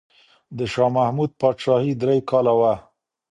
د 0.57 0.59
شاه 0.73 0.91
محمود 0.97 1.31
پاچاهي 1.39 1.93
درې 2.01 2.17
کاله 2.29 2.53
وه. 2.59 2.73